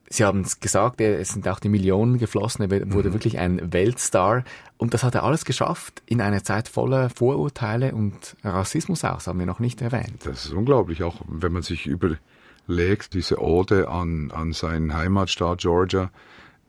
[0.10, 4.44] Sie haben es gesagt, es sind auch die Millionen geflossen, er wurde wirklich ein Weltstar.
[4.78, 9.28] Und das hat er alles geschafft in einer Zeit voller Vorurteile und Rassismus auch, das
[9.28, 10.26] haben wir noch nicht erwähnt.
[10.26, 16.12] Das ist unglaublich, auch wenn man sich überlegt, diese Ode an, an seinen Heimatstaat Georgia,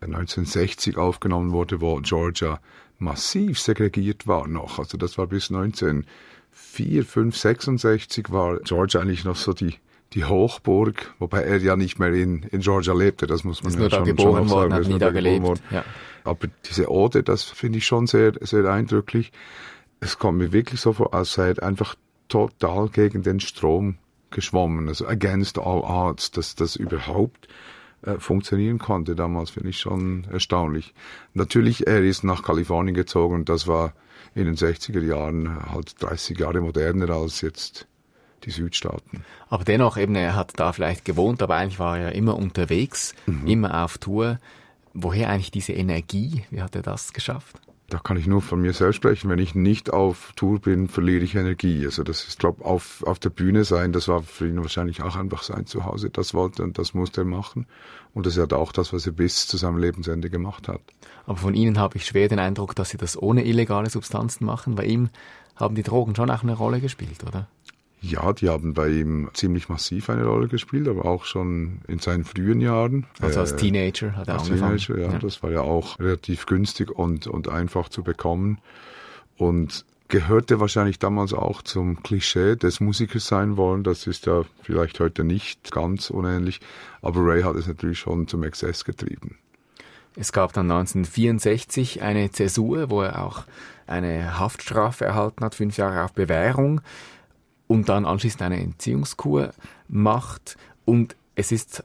[0.01, 2.61] äh, 1960 aufgenommen wurde, wo Georgia
[2.99, 4.79] massiv segregiert war noch.
[4.79, 9.75] Also das war bis 1904, 5, 66 war Georgia eigentlich noch so die,
[10.13, 13.77] die Hochburg, wobei er ja nicht mehr in, in Georgia lebte, das muss man Ist
[13.77, 14.75] ja nur da schon, geboren schon worden, sagen.
[14.75, 15.43] Hat ist nie nur da gelebt.
[15.45, 15.61] worden.
[15.71, 15.85] Ja.
[16.25, 19.33] Aber diese Ode, das finde ich schon sehr, sehr eindrücklich.
[20.01, 21.95] Es kommt mir wirklich so vor, als sei er einfach
[22.29, 23.99] total gegen den Strom
[24.31, 27.49] geschwommen, also against all odds, dass das überhaupt
[28.03, 30.95] äh, funktionieren konnte damals, finde ich schon erstaunlich.
[31.35, 33.93] Natürlich, er ist nach Kalifornien gezogen und das war
[34.35, 37.87] in den 60er Jahren halt 30 Jahre moderner als jetzt
[38.45, 39.25] die Südstaaten.
[39.49, 43.47] Aber dennoch eben, er hat da vielleicht gewohnt, aber eigentlich war er immer unterwegs, Mhm.
[43.47, 44.39] immer auf Tour.
[44.95, 46.45] Woher eigentlich diese Energie?
[46.51, 47.57] Wie hat er das geschafft?
[47.91, 49.31] Da kann ich nur von mir selbst sprechen.
[49.31, 51.87] Wenn ich nicht auf Tour bin, verliere ich Energie.
[51.87, 55.17] Also das ist, glaube auf, auf der Bühne sein, das war für ihn wahrscheinlich auch
[55.17, 56.11] einfach sein Zuhause.
[56.11, 57.67] Das wollte und das musste er machen.
[58.13, 60.83] Und das ist auch das, was er bis zu seinem Lebensende gemacht hat.
[61.25, 64.75] Aber von Ihnen habe ich schwer den Eindruck, dass Sie das ohne illegale Substanzen machen.
[64.75, 65.09] Bei ihm
[65.57, 67.49] haben die Drogen schon auch eine Rolle gespielt, oder?
[68.01, 72.25] Ja, die haben bei ihm ziemlich massiv eine Rolle gespielt, aber auch schon in seinen
[72.25, 73.07] frühen Jahren.
[73.21, 74.79] Also als Äh, Teenager hat er Als angefangen.
[74.79, 78.59] Teenager, ja, Das war ja auch relativ günstig und, und einfach zu bekommen.
[79.37, 83.85] Und gehörte wahrscheinlich damals auch zum Klischee des Musikers sein wollen.
[83.85, 86.61] Das ist ja vielleicht heute nicht ganz unähnlich.
[87.03, 89.39] Aber Ray hat es natürlich schon zum Exzess getrieben.
[90.17, 93.45] Es gab dann 1964 eine Zäsur, wo er auch
[93.87, 96.81] eine Haftstrafe erhalten hat, fünf Jahre auf Bewährung
[97.69, 99.53] und dann anschließend eine Entziehungskur
[99.87, 100.57] macht.
[100.85, 101.85] Und es ist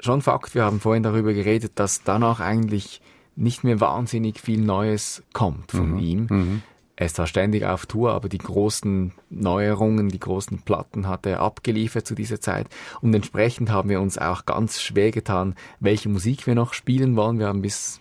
[0.00, 3.02] schon Fakt, wir haben vorhin darüber geredet, dass danach eigentlich
[3.36, 6.28] nicht mehr wahnsinnig viel Neues kommt von ihm.
[6.30, 11.40] Er ist zwar ständig auf Tour, aber die großen Neuerungen, die großen Platten hat er
[11.40, 12.68] abgeliefert zu dieser Zeit.
[13.00, 17.40] Und entsprechend haben wir uns auch ganz schwer getan, welche Musik wir noch spielen wollen.
[17.40, 18.00] Wir haben bis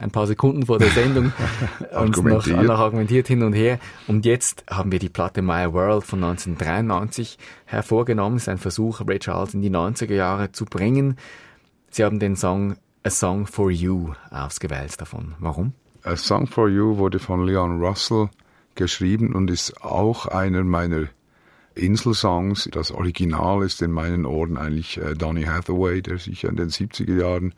[0.00, 1.26] ein paar Sekunden vor der Sendung
[1.80, 2.62] uns noch, Argumentiert.
[2.62, 3.78] noch argumentiert hin und her.
[4.06, 8.38] Und jetzt haben wir die Platte My World von 1993 hervorgenommen.
[8.38, 11.18] Es ist ein Versuch, Ray Charles in die 90er Jahre zu bringen.
[11.90, 15.34] Sie haben den Song A Song for You ausgewählt davon.
[15.38, 15.74] Warum?
[16.02, 18.30] A Song for You wurde von Leon Russell
[18.74, 21.08] geschrieben und ist auch einer meiner
[21.74, 22.68] Inselsongs.
[22.72, 27.20] Das Original ist in meinen Ohren eigentlich äh, Donny Hathaway, der sich in den 70er
[27.20, 27.54] Jahren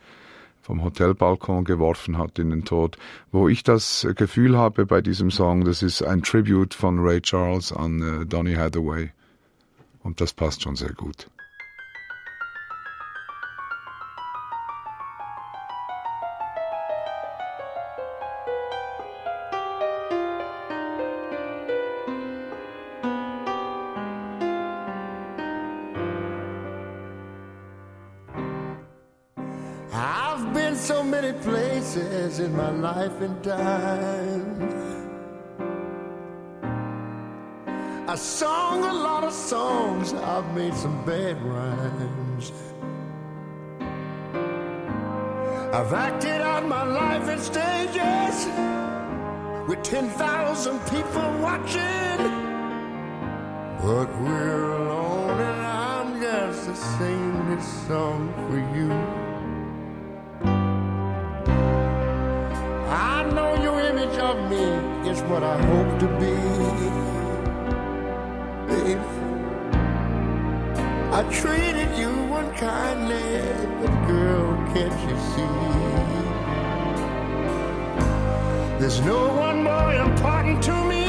[0.60, 2.98] vom Hotelbalkon geworfen hat in den Tod.
[3.30, 7.20] Wo ich das äh, Gefühl habe bei diesem Song, das ist ein Tribute von Ray
[7.20, 9.10] Charles an äh, Donny Hathaway.
[10.02, 11.28] Und das passt schon sehr gut.
[45.92, 48.46] I've acted out my life in stages
[49.68, 52.16] with 10,000 people watching.
[53.82, 58.91] But we're alone and I'm just sing this song for you.
[78.82, 81.06] There's no one more important to me.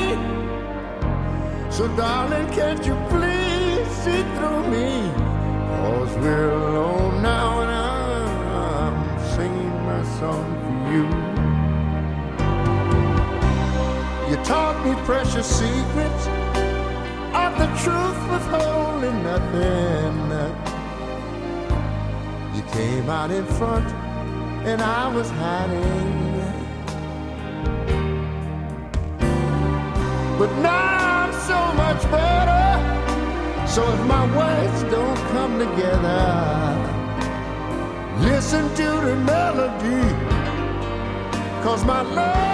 [1.71, 5.09] So darling, can't you please see through me?
[5.81, 8.95] Cause we're alone now and I'm
[9.35, 11.03] singing my song for you.
[14.29, 16.27] You taught me precious secrets
[17.43, 20.13] of the truth withholding nothing.
[22.55, 23.87] You came out in front
[24.63, 26.32] and I was hiding.
[30.39, 32.65] But now I'm so much better.
[33.67, 36.75] So if my words don't come together,
[38.19, 40.03] listen to the melody.
[41.63, 42.52] Cause my love's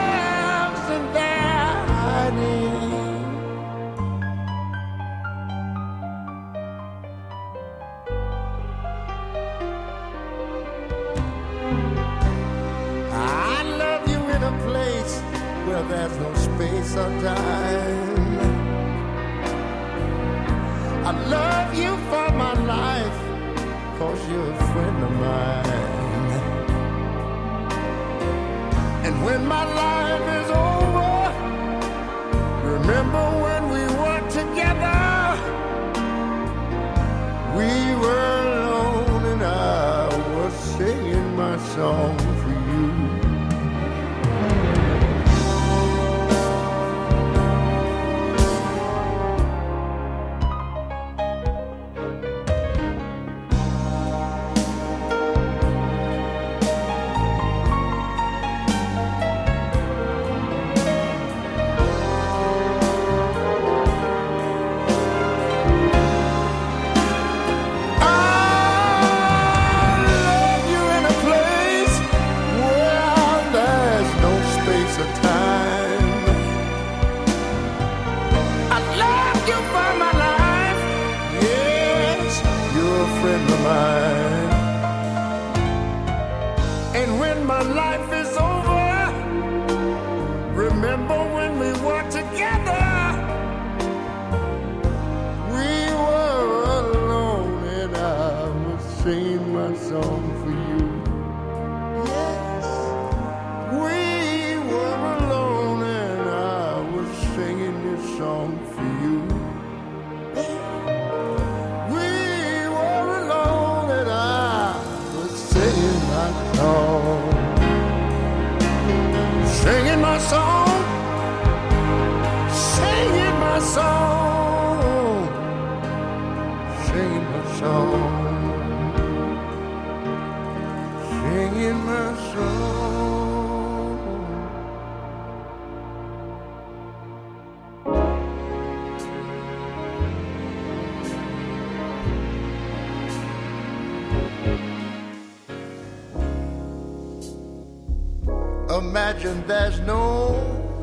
[149.50, 150.36] there's no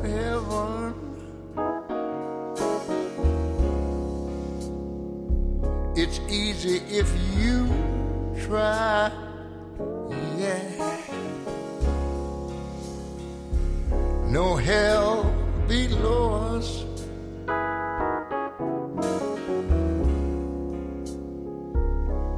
[0.03, 0.93] heaven.
[5.95, 7.65] It's easy if you
[8.45, 9.09] try.
[10.37, 10.59] Yeah.
[14.27, 15.23] No hell
[15.67, 16.83] below us.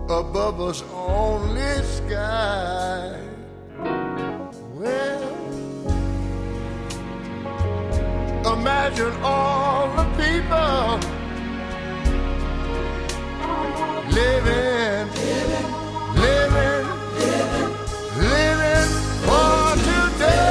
[0.09, 3.28] Above us only sky.
[8.89, 10.99] Imagine all the people
[14.09, 15.07] living,
[16.15, 16.85] living,
[18.17, 18.89] living
[19.25, 20.49] for today.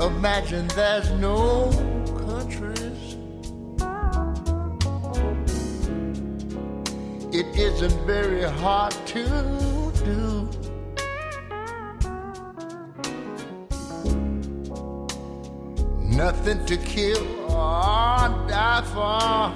[0.00, 1.70] Imagine there's no
[2.26, 3.16] countries.
[7.34, 9.55] It isn't very hard to
[16.46, 19.50] Nothing to kill or die for.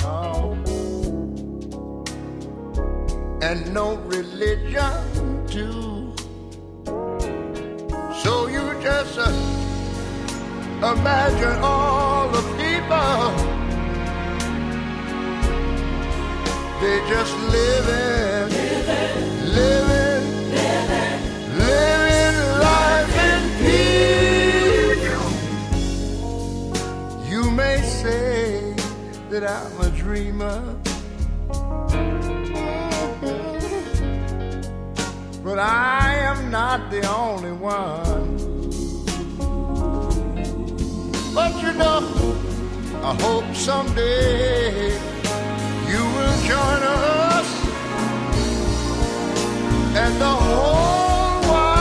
[0.00, 0.56] No.
[3.42, 6.14] And no religion too.
[8.22, 9.28] So you just uh,
[10.94, 13.30] imagine all the people.
[16.80, 19.19] They just living, living,
[29.40, 30.60] that I'm a dreamer,
[31.48, 32.52] mm-hmm.
[35.42, 38.36] but I am not the only one.
[41.34, 42.00] But you know,
[43.02, 44.92] I hope someday
[45.88, 47.48] you will join us.
[49.96, 51.80] And the whole world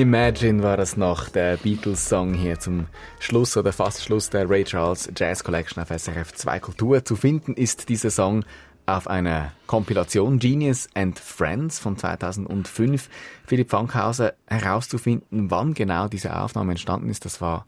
[0.00, 2.86] Imagine war das noch der Beatles-Song hier zum
[3.18, 7.04] Schluss oder fast Schluss der Ray Charles Jazz Collection auf SRF 2 Kultur.
[7.04, 8.44] Zu finden ist dieser Song
[8.86, 13.10] auf einer Kompilation Genius and Friends von 2005.
[13.44, 17.66] Philipp Fankhauser herauszufinden, wann genau diese Aufnahme entstanden ist, das war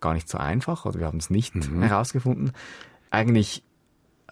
[0.00, 2.52] gar nicht so einfach oder wir haben es nicht herausgefunden.
[3.10, 3.62] Eigentlich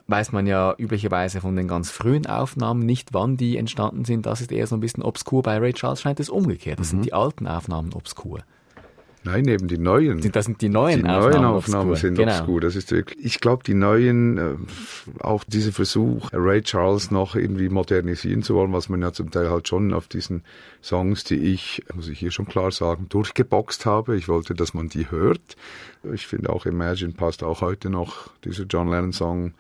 [0.09, 4.27] weiß man ja üblicherweise von den ganz frühen Aufnahmen nicht, wann die entstanden sind.
[4.27, 5.43] Das ist eher so ein bisschen obskur.
[5.43, 6.81] Bei Ray Charles scheint es umgekehrt.
[6.81, 8.41] Das sind die alten Aufnahmen obskur.
[9.25, 10.23] Nein, eben die neuen.
[10.33, 11.43] Das sind die neuen die Aufnahmen.
[11.43, 11.97] neuen Aufnahmen obskur.
[11.97, 12.33] sind genau.
[12.39, 12.61] obskur.
[12.63, 14.55] Das ist wirklich, ich glaube, die neuen, äh,
[15.21, 19.51] auch dieser Versuch, Ray Charles noch irgendwie modernisieren zu wollen, was man ja zum Teil
[19.51, 20.43] halt schon auf diesen
[20.83, 24.17] Songs, die ich, muss ich hier schon klar sagen, durchgeboxt habe.
[24.17, 25.57] Ich wollte, dass man die hört.
[26.15, 29.53] Ich finde auch Imagine passt auch heute noch, dieser John Lennon Song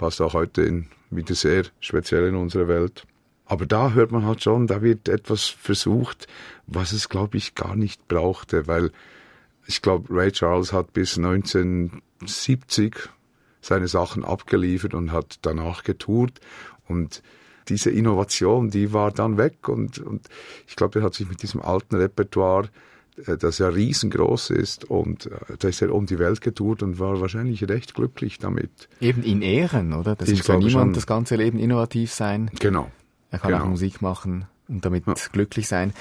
[0.00, 3.06] passt auch heute in, wieder sehr speziell in unsere Welt.
[3.44, 6.26] Aber da hört man halt schon, da wird etwas versucht,
[6.66, 8.92] was es, glaube ich, gar nicht brauchte, weil
[9.66, 12.96] ich glaube, Ray Charles hat bis 1970
[13.60, 16.40] seine Sachen abgeliefert und hat danach getourt
[16.88, 17.22] und
[17.68, 20.28] diese Innovation, die war dann weg und, und
[20.66, 22.70] ich glaube, er hat sich mit diesem alten Repertoire,
[23.38, 27.20] das ja riesengroß ist und äh, da ist er um die Welt getourt und war
[27.20, 28.88] wahrscheinlich recht glücklich damit.
[29.00, 30.16] Eben in Ehren, oder?
[30.16, 30.92] Das Ich muss ja niemand schon.
[30.94, 32.50] das ganze Leben innovativ sein.
[32.58, 32.90] Genau.
[33.30, 33.64] Er kann Genau.
[33.64, 35.14] auch Musik machen und damit Ja.
[35.32, 35.92] glücklich sein.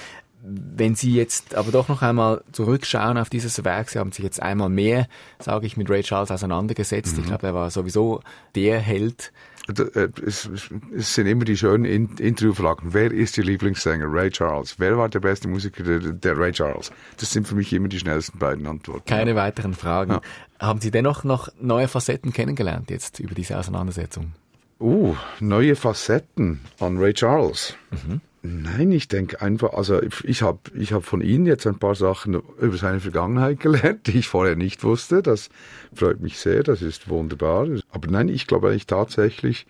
[0.41, 4.41] Wenn Sie jetzt aber doch noch einmal zurückschauen auf dieses Werk, Sie haben sich jetzt
[4.41, 5.07] einmal mehr,
[5.37, 7.17] sage ich, mit Ray Charles auseinandergesetzt.
[7.17, 7.23] Mhm.
[7.23, 8.21] Ich glaube, er war sowieso
[8.55, 9.48] der Held äh,
[10.25, 10.49] es,
[10.95, 12.93] es sind immer die schönen In Interviewfragen.
[12.93, 14.05] Wer ist Ihr Lieblingssänger?
[14.07, 14.79] Ray Charles.
[14.79, 15.83] Wer war der beste Musiker?
[15.83, 16.91] Der, der Ray Charles.
[17.17, 19.05] Das sind für mich immer die schnellsten beiden Antworten.
[19.05, 20.13] Keine weiteren Fragen.
[20.13, 20.21] Ja.
[20.59, 24.33] Haben Sie dennoch noch neue Facetten kennengelernt jetzt über diese Auseinandersetzung?
[24.79, 27.75] Uh, neue Facetten an Ray Charles.
[27.91, 28.21] Mhm.
[28.41, 32.35] Nein, ich denke einfach, also ich habe ich hab von Ihnen jetzt ein paar Sachen
[32.59, 35.21] über seine Vergangenheit gelernt, die ich vorher nicht wusste.
[35.21, 35.49] Das
[35.93, 37.67] freut mich sehr, das ist wunderbar.
[37.89, 39.67] Aber nein, ich glaube eigentlich tatsächlich,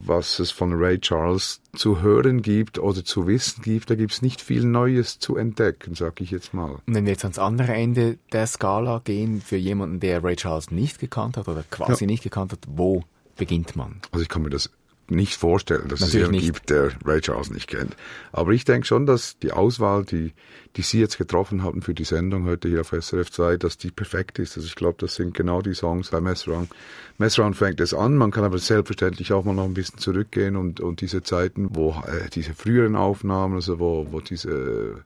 [0.00, 4.22] was es von Ray Charles zu hören gibt oder zu wissen gibt, da gibt es
[4.22, 6.70] nicht viel Neues zu entdecken, sag ich jetzt mal.
[6.86, 10.70] Und wenn wir jetzt ans andere Ende der Skala gehen, für jemanden, der Ray Charles
[10.70, 12.06] nicht gekannt hat oder quasi Ja.
[12.06, 13.02] nicht gekannt hat, wo
[13.36, 14.00] beginnt man?
[14.12, 14.70] Also ich kann mir das
[15.10, 16.54] nicht vorstellen, dass es Natürlich jemanden nicht.
[16.54, 17.96] gibt, der Ray Charles nicht kennt.
[18.32, 20.32] Aber ich denke schon, dass die Auswahl, die,
[20.76, 23.90] die Sie jetzt getroffen haben für die Sendung heute hier auf SRF 2, dass die
[23.90, 24.56] perfekt ist.
[24.56, 26.70] Also ich glaube, das sind genau die Songs bei Messround.
[27.18, 30.80] Messround fängt es an, man kann aber selbstverständlich auch mal noch ein bisschen zurückgehen und,
[30.80, 35.04] und diese Zeiten, wo äh, diese früheren Aufnahmen, also wo, wo diese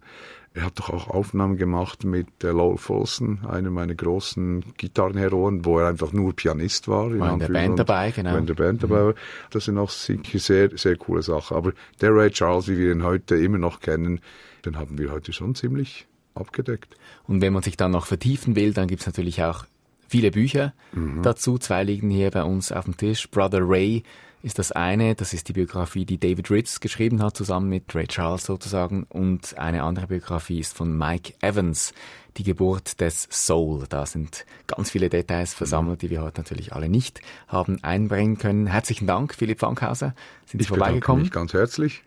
[0.55, 5.79] er hat doch auch Aufnahmen gemacht mit äh, Lowell Folsom, einem meiner großen Gitarrenheroen, wo
[5.79, 7.19] er einfach nur Pianist war.
[7.19, 8.37] War in der Band dabei, genau.
[8.37, 9.15] in der Band dabei war.
[9.51, 11.57] Das sind auch sehr, sehr coole Sachen.
[11.57, 14.21] Aber der Ray Charles, wie wir ihn heute immer noch kennen,
[14.67, 16.97] den haben wir heute schon ziemlich abgedeckt.
[17.27, 19.65] Und wenn man sich dann noch vertiefen will, dann gibt's natürlich auch
[20.09, 20.75] viele Bücher
[21.23, 21.59] dazu.
[21.59, 23.31] Zwei liegen hier bei uns auf dem Tisch.
[23.31, 24.03] Brother Ray
[24.43, 28.07] ist das eine, das ist die Biografie, die David Ritz geschrieben hat, zusammen mit Ray
[28.09, 29.05] Charles sozusagen.
[29.09, 31.95] Und eine andere Biografie ist von Mike Evans,
[32.37, 33.85] die Geburt des Soul.
[33.89, 38.67] Da sind ganz viele Details versammelt, die wir heute natürlich alle nicht haben einbringen können.
[38.67, 40.15] Herzlichen Dank, Philipp Fankhauser.
[40.47, 41.23] Sind Sie Ich bedanke vorbeigekommen?
[41.23, 42.03] mich ganz herzlich.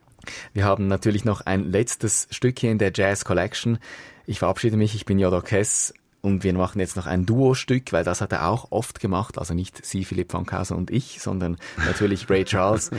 [0.54, 3.78] Wir haben natürlich noch ein letztes Stück hier in der Jazz Collection.
[4.26, 5.94] Ich verabschiede mich, ich bin Jodor Kess
[6.26, 9.54] und wir machen jetzt noch ein Duo-Stück, weil das hat er auch oft gemacht, also
[9.54, 12.92] nicht Sie, Philipp Fankhauser und ich, sondern natürlich Ray Charles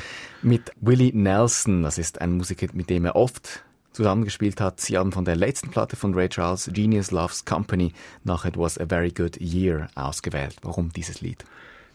[0.42, 1.82] mit Willie Nelson.
[1.82, 4.80] Das ist ein Musiker, mit dem er oft zusammengespielt hat.
[4.80, 7.92] Sie haben von der letzten Platte von Ray Charles, Genius Loves Company,
[8.24, 10.56] nach It Was a Very Good Year ausgewählt.
[10.62, 11.44] Warum dieses Lied?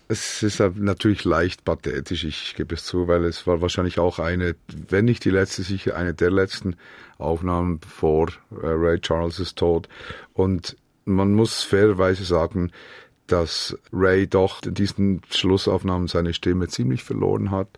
[0.07, 4.57] Es ist natürlich leicht pathetisch, ich gebe es zu, weil es war wahrscheinlich auch eine,
[4.89, 6.75] wenn nicht die letzte, sicher eine der letzten
[7.17, 9.87] Aufnahmen vor äh, Ray Charles' Tod.
[10.33, 10.75] Und
[11.13, 12.71] man muss fairerweise sagen,
[13.27, 17.69] dass Ray doch in diesen Schlussaufnahmen seine Stimme ziemlich verloren hat.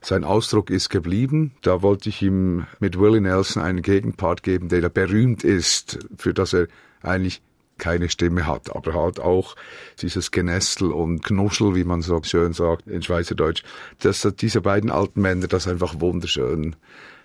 [0.00, 1.52] Sein Ausdruck ist geblieben.
[1.62, 6.52] Da wollte ich ihm mit Willie Nelson einen Gegenpart geben, der berühmt ist, für das
[6.52, 6.68] er
[7.02, 7.42] eigentlich
[7.78, 9.54] keine Stimme hat, aber halt auch
[10.02, 13.62] dieses Genestel und Knuschel, wie man so schön sagt in Schweizerdeutsch,
[14.00, 16.76] dass diese beiden alten Männer das einfach wunderschön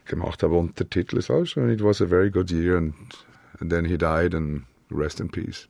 [0.06, 0.56] gemacht haben.
[0.56, 2.94] Und der Titel ist auch schon, It was a very good year and,
[3.60, 5.68] and then he died and rest in peace.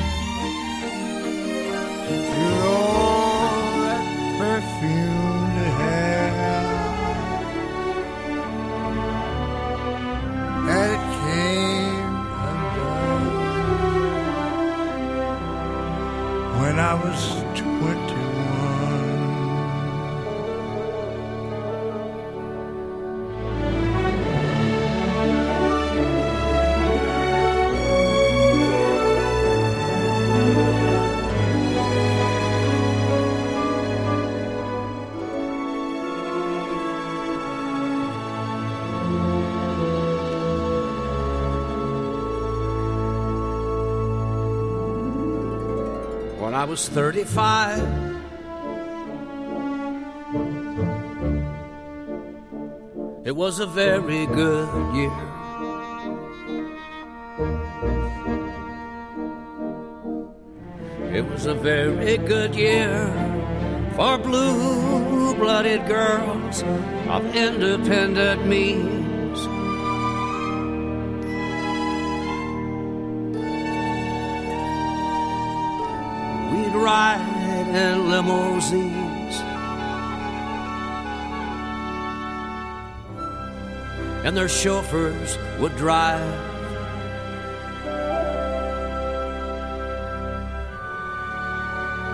[16.88, 17.47] I was
[46.78, 47.78] was 35.
[53.24, 55.10] It was a very good year.
[61.12, 62.92] It was a very good year
[63.96, 66.62] for blue blooded girls
[67.08, 68.97] of independent means.
[84.28, 86.20] And their chauffeurs would drive.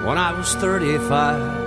[0.06, 1.63] When I was 35.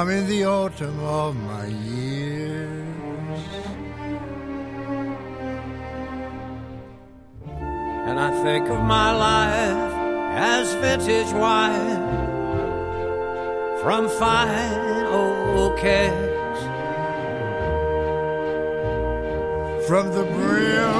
[0.00, 2.88] I'm in the autumn of my years.
[8.08, 9.92] And I think of my life
[10.32, 12.00] as vintage wine
[13.82, 16.60] from fine old kegs.
[19.86, 20.99] From the brim